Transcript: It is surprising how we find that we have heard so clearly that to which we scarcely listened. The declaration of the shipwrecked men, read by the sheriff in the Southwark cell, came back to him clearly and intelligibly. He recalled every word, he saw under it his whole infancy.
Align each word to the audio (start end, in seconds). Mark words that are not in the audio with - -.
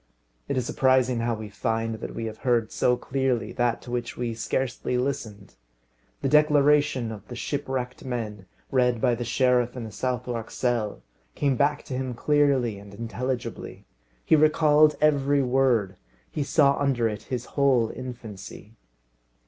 It 0.47 0.57
is 0.57 0.65
surprising 0.65 1.19
how 1.19 1.35
we 1.35 1.47
find 1.49 1.99
that 1.99 2.15
we 2.15 2.25
have 2.25 2.39
heard 2.39 2.71
so 2.71 2.97
clearly 2.97 3.51
that 3.51 3.83
to 3.83 3.91
which 3.91 4.17
we 4.17 4.33
scarcely 4.33 4.97
listened. 4.97 5.53
The 6.23 6.27
declaration 6.27 7.11
of 7.11 7.27
the 7.27 7.35
shipwrecked 7.35 8.03
men, 8.03 8.47
read 8.71 8.99
by 8.99 9.13
the 9.13 9.23
sheriff 9.23 9.77
in 9.77 9.83
the 9.83 9.91
Southwark 9.91 10.49
cell, 10.49 11.03
came 11.35 11.55
back 11.55 11.83
to 11.83 11.93
him 11.93 12.15
clearly 12.15 12.79
and 12.79 12.95
intelligibly. 12.95 13.85
He 14.25 14.35
recalled 14.35 14.95
every 15.01 15.43
word, 15.43 15.97
he 16.31 16.41
saw 16.41 16.77
under 16.79 17.07
it 17.07 17.21
his 17.29 17.45
whole 17.53 17.91
infancy. 17.91 18.73